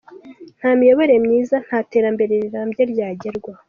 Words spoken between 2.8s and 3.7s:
ryagerwaho